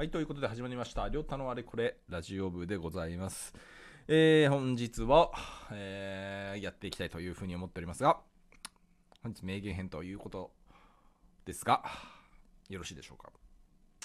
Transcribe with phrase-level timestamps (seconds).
[0.00, 1.06] はい、ということで始まりました。
[1.10, 3.52] りょうたのあれこれラジオ部でございます。
[4.08, 5.30] えー、本日は、
[5.72, 8.18] えーやっていきたいというふうに思っておりますが、
[9.22, 10.52] 本日名言編ということ
[11.44, 11.84] ですが、
[12.70, 13.30] よろしいでしょうか？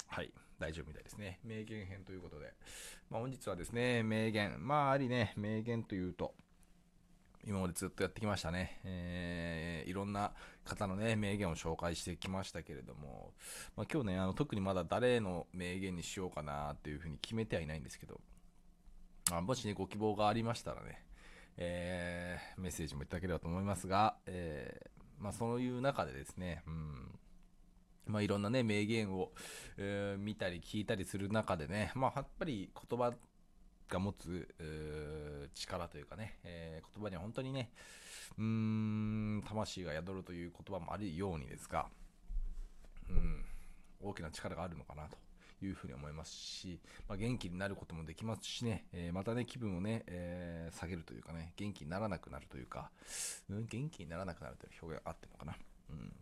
[0.08, 1.40] はい、大丈夫みたいですね。
[1.42, 2.52] 名言編ということで、
[3.08, 6.34] まあ、本日はですね、名言、まあ、ありね、名言というと、
[7.46, 8.80] 今までずっとやってきましたね。
[8.84, 10.32] えーいろんな
[10.64, 13.34] 方のね、名言を紹介してきましたけれども、
[13.76, 18.20] まあ、今日ね、あの特にまだ誰の名言にしようかなっていうふうに決めてはいないんですけど、
[19.30, 21.04] あもしね、ご希望がありましたらね、
[21.56, 27.18] えーメッセージもいただければと思いますが、えーまあ、そういう中でですね、うん、
[28.06, 29.30] まあ、いろんなね、名言を、
[29.76, 33.14] えー見たり聞いたりする中でね、まあ、やっぱり言葉
[33.88, 37.70] が持つ力というかね、えー言葉には本当にね、
[38.38, 41.86] うーん、魂が宿るという言葉もあるようにですが、
[43.10, 43.44] うん、
[44.02, 45.18] 大きな力があるのかなと
[45.64, 52.90] いうふうに思いますし、まあ、元気になることもできますしね、えーまたね、気分をね、えー下げるというかね、元気にならなくなるというか、
[53.50, 55.56] うん、元気にならなくなるという表現があってるのかな。
[55.90, 56.12] うん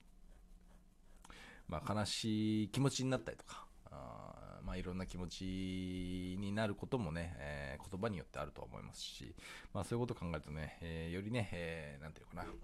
[1.67, 3.64] まあ、悲しい気持ちになったりとか、
[3.97, 9.35] あまあ、いろんな気持ちになることもね、えー言葉によってあると思いますし、
[9.73, 12.59] まあ、そういうことを考えるとね、えーよりね、えーなんていうかな、うん、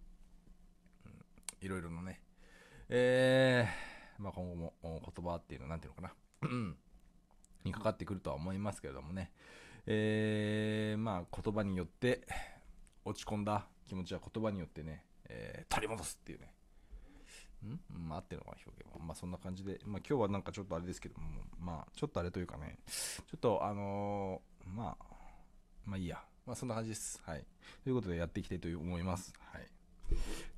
[1.61, 2.21] いろいろなね、
[2.89, 6.75] えーまあ、今後も言葉っていうのは、なんていうのかな、
[7.65, 9.31] にかかってくるとは思いますけれどもね、
[9.87, 12.27] えーまあ、言葉によって
[13.05, 16.53] 落ち込んだ気持ちは言葉によってね、えー取り戻すっていうね、
[17.67, 17.81] ん？
[18.09, 19.05] まあ、合ってるのかな、表現は。
[19.05, 25.05] まあ、そんな感じで、まあ、今日はなんかちょっとあれですけども、まあ、ちょっとあれというかね、ちょっとあのーまあ、
[25.85, 26.23] まあいいや。
[26.47, 27.21] まあ、そんな感じです。
[27.25, 27.45] はい。
[27.85, 29.33] ということで、やっていきたいと思います。
[29.53, 29.67] はい。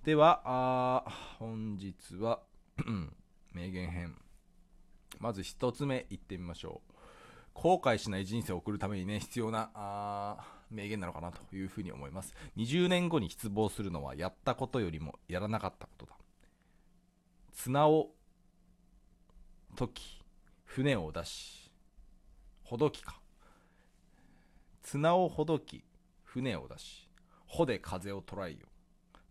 [0.04, 1.04] では、あ
[1.38, 2.40] 本日は、
[3.52, 4.16] 名言編。
[5.18, 6.92] まず一つ目いってみましょう。
[7.54, 12.34] 後悔しない人生を送るためにね、必要なあ名言なのかなというふうに思います。
[12.56, 16.16] 20年後に失望するのは、やったことよりもやらなかったことだ。
[17.62, 18.10] 綱を
[19.78, 20.20] 解き、
[20.64, 21.70] 船を出し、
[22.64, 23.20] ほどきか。
[24.82, 25.84] 綱をほどき、
[26.24, 27.08] 船を出し、
[27.46, 28.66] 帆で風を捉えよ。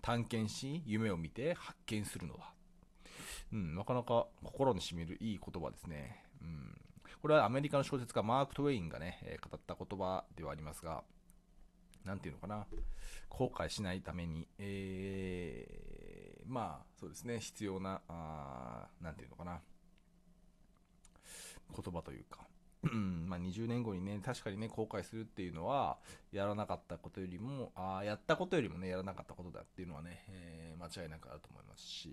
[0.01, 2.53] 探検し、夢を見て発見するのだ。
[3.51, 6.23] うん、なかなか心にしみるいい言葉ですね。
[6.41, 6.81] うん、
[7.21, 11.03] これはアメリカの小説家マーク・トウェインがね、え語った言葉ではありますが、
[12.05, 12.65] なんていうのかな、
[13.27, 16.00] 後悔しないために、えー
[16.51, 19.61] まあ、そうですね、必要な、あーなんていうのかな、
[21.73, 22.45] 言葉というか、
[22.91, 25.97] ま、20年後にね、確かにね、後悔するっていうのは、
[26.33, 32.11] やらなかったことよりも、あーやったことよりもね、やらなかったことだっていうのはね、えー間違いなくあると思いますし、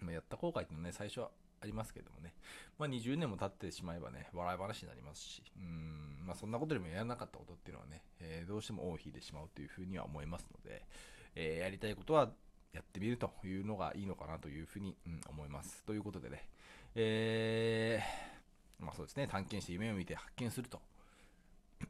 [0.00, 0.06] うん。
[0.06, 1.30] まあ、やった後悔っていうのはね、最初は
[1.60, 2.34] ありますけどもね、
[2.78, 6.22] まあ、20年も経ってしまえばね、笑い話になりますし、うん。
[6.26, 10.82] まあ、そんなことよりもやらなかったことっていうのはね、えーどうしても尾を引いてしまうというふうには思いますので、
[11.34, 12.30] えーやりたいことは
[12.78, 15.84] やってみるというのがいいのかなというふうに、うん思います。
[15.84, 16.48] ということでね、
[16.94, 20.80] えーまあそうですね、探検して夢を見て発見すると。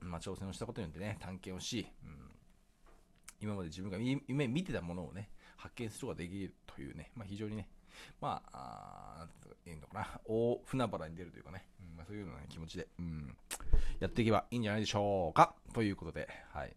[0.00, 2.31] まあ挑戦をしたことによってね、探検をし、うん
[3.41, 7.69] 今まで自分が夢見てたものをね、発見することができるというね、まあ非常にね、
[8.21, 9.34] まあ、あなんて
[9.66, 13.37] 言うのかな、大船原に出るというかね、うんまあ、そういうような、気持ちで、うん、
[14.00, 16.75] やっていけばいいんじゃないでしょうかということで、はい。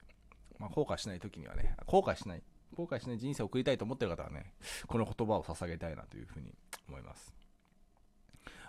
[0.59, 2.43] まあ、後悔しない時にはね、後悔しない、
[2.75, 4.53] 後悔しない人生を送りたいと思ってる方はね、
[4.87, 6.53] この言葉を捧げたいなというふうに
[6.87, 7.33] 思います。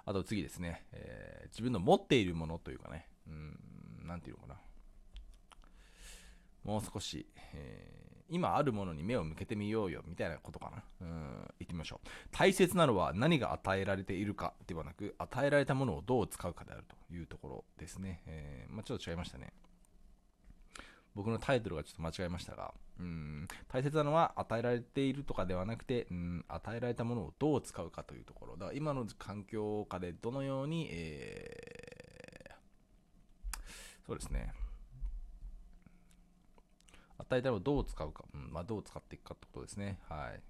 [0.04, 4.60] あと次ですね、えー自分の持っているものというかね、うん、なんていうのかな。
[6.64, 8.02] もう少し、えー
[8.32, 10.82] 今あるものに目を向けてみようよみたいなことかな。
[11.02, 11.08] うん、
[11.58, 12.08] 言ってみましょう。
[12.32, 18.22] 大切なのは何が与えられているかではなく、与えられたものをどう使うかであるというところですね。
[18.24, 19.52] えーまあ、ちょっと違いましたね。
[21.14, 28.52] 僕のタイトルがちょっと間違えましたが、うん、大切なのは与えられているとかではなくて、うん、与えられたものをどう使うかというところ。
[28.56, 31.82] だから今の環境下でどのように、えー
[34.06, 34.52] そうですね。
[37.18, 39.98] 与えたものをどう使うか、うんまあ、どう使っていくかってことですね。
[40.08, 40.40] はい。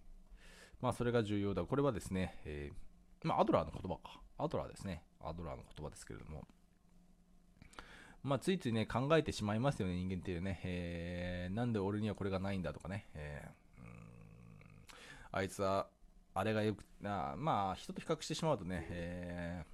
[0.80, 1.62] まあ、それが重要だ。
[1.62, 4.20] これはですね、えーまあ、アドラーの言葉か。
[4.38, 5.04] アドラーですね。
[5.20, 6.46] アドラーの言葉ですけれども。
[8.22, 10.60] まあ、ついついね、考えてしまいますよね、人間っていうね。
[10.64, 11.54] えー。
[11.54, 13.06] なんで俺にはこれがないんだとかね。
[13.14, 13.50] えー。
[15.32, 15.88] あいつは、
[16.34, 19.72] あれがよく、あまあ、人と比較してしまうとね、えー。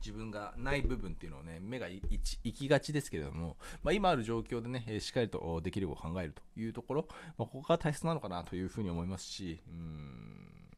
[0.00, 2.02] 自分がない部分っていうのをね、目がいい
[2.44, 10.68] 行きがちですけれども、まあ、今ある状況でね、えーしっかりとできるを考えるというところ、まあ、ここが大切なのかなというふうに思いますし、うん、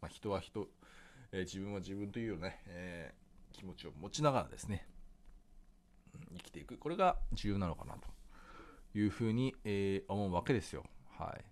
[0.00, 0.68] まあ、人は人、
[1.32, 3.25] えー自分は自分というよね、えー。
[3.56, 4.86] 気持ちを持ちながらですね、
[6.36, 6.76] 生きていく。
[6.76, 8.08] これが重要なのかなと
[8.98, 10.84] いうふうに、えー思うわけですよ。
[11.18, 11.44] はい。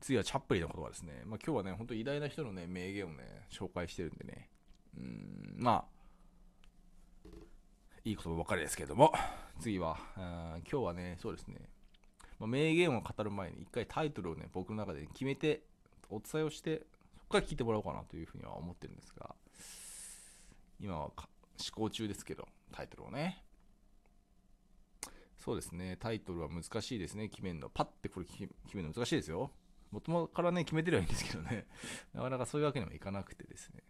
[0.00, 1.22] 次はチャップリンの言葉ですね。
[1.24, 4.50] まあ、今日はね、本当に偉大な人のね、名言をね、紹介してるんでね、
[4.96, 7.28] うん、まあ、
[8.04, 9.12] いい言葉ばかりですけども、
[9.60, 11.56] 次は、今日はね、そうですね、
[12.38, 15.62] まあ、名言を語る前に一回タイトルをね、僕の中で決めて、
[16.08, 16.82] お伝えをして、
[17.18, 19.34] そこから聞いてもらおうかなというふうには思ってるんですが、
[20.80, 21.28] 今はか
[21.58, 23.42] 思考中ですけど、タイトルをね。
[25.38, 27.68] そうですね、タイトルは難しいですね、決めるの。
[27.68, 29.52] パッてこれ決めるの難しいですよ。
[29.92, 31.66] 元々からね、決めてればいいんですけどね、
[32.12, 33.82] なかなかそういうわけにもいかなくてですね。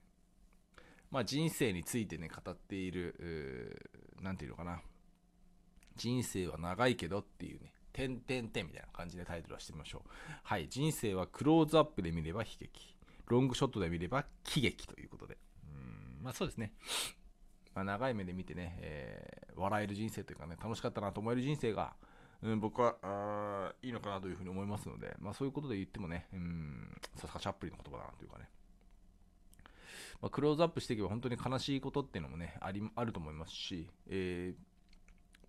[1.10, 3.86] まあ人生についてね、語っている、
[4.16, 4.82] うーなんていうのかな。
[5.96, 10.10] 人生は長いけどっていうね、点点点みたいな感じでタイトルはしてみましょう。
[10.42, 12.94] はい、人生はクローズアップで見れば悲劇、
[13.26, 15.38] ロングショットで見れば喜劇ということで。
[16.22, 16.72] まあそうですね。
[17.74, 21.94] まあ、長い目で見てね、えー笑える人生というかね、楽しかったなと思える人生が、
[22.42, 28.50] うん、僕はあいいのかなというふうに思いますので、まあ、そういうことで言ってもね、うん、さすがチャップリンの言葉だなというかね、
[30.20, 34.60] まあ、クローズアップしていけば本当に悲しいことっていうのもね、ありあると思いますし、えー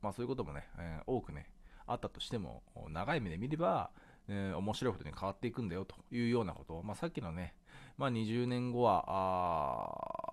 [0.02, 1.50] まあ、そういうこともね、えー多くね、
[1.86, 3.92] あったとしても、長い目で見れば、
[4.30, 7.56] えー面白いことに変わっていくんだよというようなことを、まあ、さっきのね、
[7.98, 10.27] まあ、20年後は、あ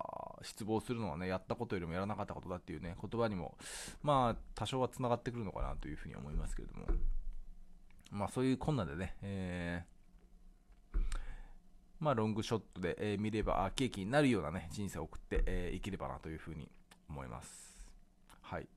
[0.45, 3.57] 失望するのはね、やったことよりもやらなかったことだっていうね、言葉にも、
[4.01, 6.85] まあ、多少はつながってくるのかなというふうに思いますけれども、
[8.11, 9.95] まあ、そういう困難でね、えー
[11.99, 16.69] まあ、ロングショットで、え見れば、あケーキになるようなね、人生を送って、えー生きればなというふうに
[17.09, 17.75] 思います。
[18.41, 18.67] はい。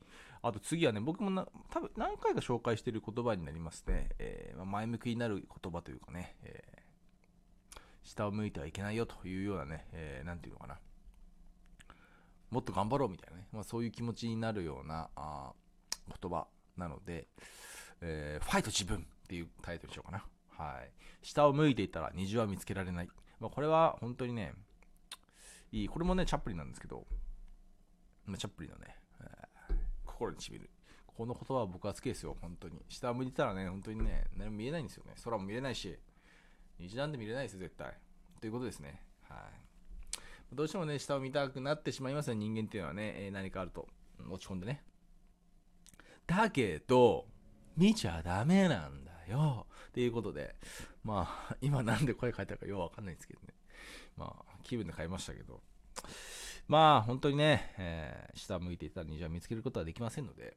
[0.41, 4.11] あと次はね、僕もな多分何回か紹介している言葉になりますね。
[4.19, 6.79] えーま前向きになる言葉というかね、えー
[8.05, 10.79] 下を向いてはいけないよというようなね、えーなんていうのかな。
[12.51, 15.53] もっと頑張ろうみたいなね、まあ、そういう気持ちになるようなあ
[16.21, 16.47] 言葉
[16.77, 17.27] なので、
[18.01, 20.25] えーファイト自分っていうタイトルにしようかな。
[20.57, 20.91] はい。
[21.23, 23.09] 下を向いていたら虹は見つけられない。
[23.41, 24.55] まあ、これは本当にね、
[25.73, 25.89] いい。
[25.89, 27.07] これもね、チャップリンなんですけど、
[28.27, 29.75] まあチャップリンのね、えー
[30.05, 30.71] 心にしみる。
[31.07, 32.81] この言葉は僕は好きですよ、本当に。
[32.89, 35.15] 下を向いてたらね、本当にね、何も見えないんですよね。
[35.23, 35.97] 空も見れないし、
[36.79, 37.93] 虹なんて見れないですよ、絶対。
[38.41, 39.03] ということですね。
[39.29, 39.68] はい。
[40.53, 43.87] どうしてもね、下を見たくなってしまいますね、人間っていうのはね、えー何かあると、
[44.19, 44.83] うん落ち込んでね。
[46.27, 47.27] だけど、
[47.77, 49.67] 見ちゃダメなんだよ。
[49.89, 50.57] っていうことで、
[51.05, 53.55] まあ、今なんで声変えたかようわかんないんですけどね。
[54.17, 55.61] まあ、気分で変えましたけど。
[56.67, 60.57] まあ、本当にね、えー下向いていたら虹は見つけることはできませんので、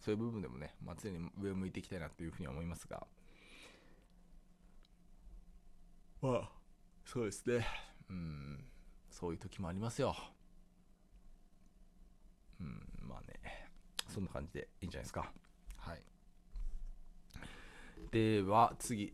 [0.00, 3.06] そういう部分でもね、まあ、常に上を向いていきたいなというふうには思いますが、
[6.20, 6.50] まあ、
[7.04, 7.66] そうですね。
[8.10, 8.64] うん、
[9.12, 10.16] そういう時もありますよ。
[12.60, 13.68] うん、まあね、
[14.08, 15.32] そんな感じでいいんじゃないですか。
[15.76, 16.02] はい。
[18.10, 19.12] では、次。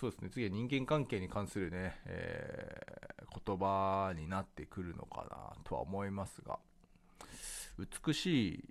[0.00, 3.00] そうですね、次は人間関係に関するね、えー
[3.46, 6.58] 言葉になってくるのかなとは思いますが、
[7.78, 8.64] 美しい、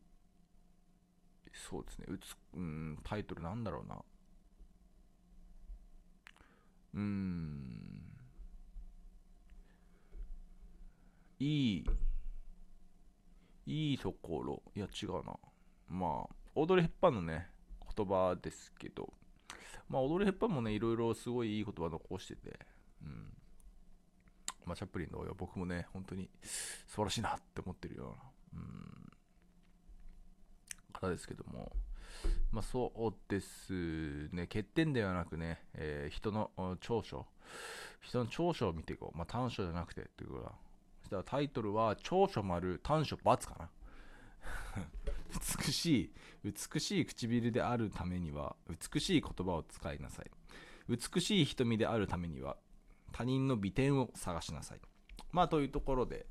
[1.54, 4.04] そうですね、うつうん、タイトルなんだろうな。
[6.94, 8.19] うーん、
[11.40, 11.86] いい、
[13.66, 15.38] いいところ、いや違うな。
[15.88, 17.50] まあ、オードリー・ヘッパーのね、
[17.96, 19.14] 言葉ですけど、
[19.88, 22.60] まあ、オードリー・ヘッパーもね、いろいろすごいいい言葉残してて、
[23.02, 23.34] うん。
[24.66, 28.16] まあ、チャップリン同様、僕もね、本当に素晴らしいなって思ってるよ
[28.54, 29.12] うな、うん、
[30.94, 31.72] 方ですけども、
[32.52, 37.26] まあ、そうですね、欠点ではなくね、えー人の長所、
[38.02, 39.18] 人の長所を見ていこう。
[39.18, 40.52] まあ、短所じゃなくてっていうことだ。
[41.10, 43.70] そしたらタイトルは、長所丸短所×かな。
[45.66, 46.14] 美しい、
[46.44, 50.30] 美しい唇であるためには、美しい言葉を使いなさい。
[50.88, 52.58] 美しい瞳であるためには、
[53.12, 54.82] 他人の美点を探しなさい。
[55.32, 56.28] まあ、というところで、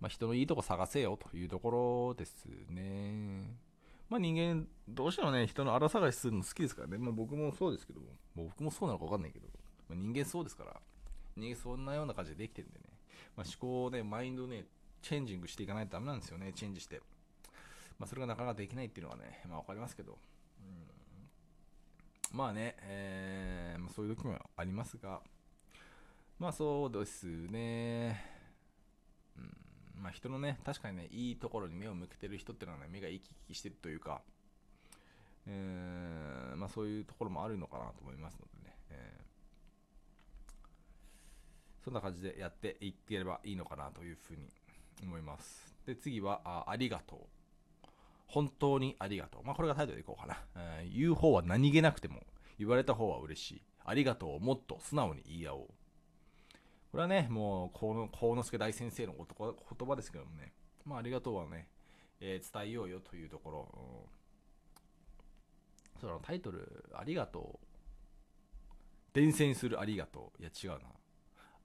[0.00, 3.56] まあ、人のいいとこ探せよというところですね。
[4.08, 6.98] まあ、人間、どうしてもね、人の荒探しするの好きですからね。
[6.98, 8.00] まあ、僕もそうですけど、
[8.34, 9.46] 僕もそうなのか分かんないけど、
[9.88, 10.80] まあ、人間そうですから、
[11.36, 12.84] 人間そんなような感じでできてるんでね、
[13.36, 14.64] まあ、思考をね、マインドをね、
[15.02, 17.00] チェンジングしていかないとダメなんですよね、チェンジして。
[17.98, 20.18] まあ、それがなかなかできないっていうのはね、まあ、分かりますけど、
[22.32, 25.20] うん、まあね、えーま、そういう時もありますが、
[26.38, 28.24] まあそうですね、
[29.38, 34.22] うん、まあ人のね、確かにね、いいところに目を向けてる人っていうのはね、目が生き生きしてるというか、
[35.46, 39.20] えーまあそういうところもあるのかなと思いますのでね、え
[41.84, 44.48] そんな感じでやっていければいいのかなというふうに
[45.02, 45.74] 思います。
[45.86, 47.18] で、次は、あありがとう。
[48.26, 49.44] 本当にありがとう。
[49.44, 50.82] まあ、これがタイトルでいこうかな。
[50.82, 52.22] う ん言う方は何気なくても、
[52.58, 53.62] 言われた方は嬉しい。
[53.84, 55.68] ありがとうをもっと素直に言い合おう。
[56.90, 57.94] これはね、もう、幸
[58.34, 61.68] 之助大先生の言葉言葉ですけどもね、まあ、ありがとうはね、
[62.20, 63.78] えー伝えようよというところ、う
[66.00, 67.66] んそのタイトル、ありがとう。
[69.12, 70.42] 伝染するありがとう。
[70.42, 70.90] いや、違うな。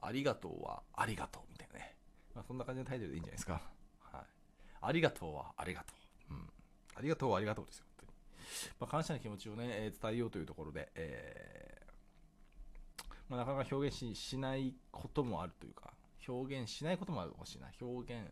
[0.01, 1.95] ありがとうはありがとうみたいなね。
[2.35, 3.61] まあ、そんな感じのタイトルでいいんじゃないですか。
[3.99, 4.21] はい。
[4.81, 5.93] ありがとうはありがと
[6.29, 6.33] う。
[6.33, 6.49] うん。
[6.95, 8.11] ありがとうはありがとうですよ、本当に。
[8.79, 11.93] まあ、感謝の気持ちをね、えー伝えようというところで、えー
[13.29, 15.93] まあ、なかなか表現ししないこともあるというか、
[16.27, 17.73] 表現しないこともあるかもしれない。
[17.81, 18.31] 表現、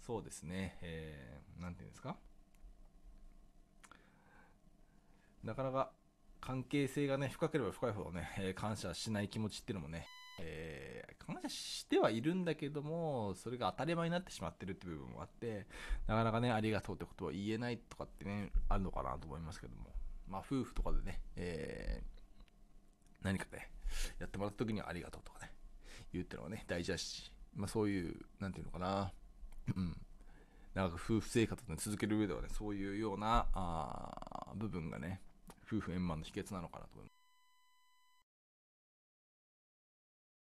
[0.00, 2.16] そうですね、えー、なんていうんですか？
[5.42, 5.92] なかなか
[6.40, 10.06] 関係性がね、深ければ深いほどね、えー感謝しない気持ちっていうのもね、
[10.38, 15.66] えー感謝してはいるんだけども、それが当たり前になってしまってるって部分もあって、
[16.06, 19.94] なかなかね、ありがとうってことは言えないとかってね、あるのかなと思いますけども、
[20.28, 22.14] まあ、夫婦とかでね、えー
[23.22, 23.70] 何かね、
[24.18, 25.50] やってもらった時にはありがとうとかね、
[26.12, 29.10] 言うってのはね、大事だし、まあ、そういう、なんていうのかな、
[29.74, 29.96] うん、
[30.74, 35.22] 長く夫婦生活を、続ける上ではね、そういうようなあ部分がね、
[35.66, 37.13] 夫婦円満の秘訣なのかなと思います。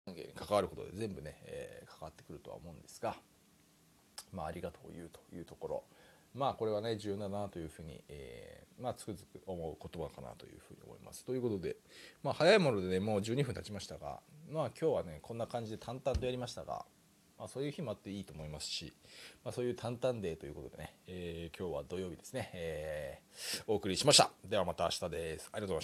[0.06, 3.16] 関係に関わることで全部ね、えー関わってくるとは思うんですが、
[4.32, 5.84] まあ、ありがとう言うというところ、
[6.34, 11.24] まあ、これはね、重要だなというふうに、えーまあ、つくづく思う言葉かなというふうに思います。
[11.24, 11.76] ということで、
[12.22, 14.20] まあ、早いものでね、もう12分経ちましたが、
[14.50, 16.84] まあ、今日はね、こんな感じで淡々とやりましたが、
[17.38, 18.92] まあ、そういう日もあっていいと思いますし、
[19.44, 24.30] まあ、そういう淡々デーということでね、えー今日は土曜日ですね、えーお送りしました。
[24.44, 25.48] ではまた明日です。
[25.52, 25.80] ありがとう。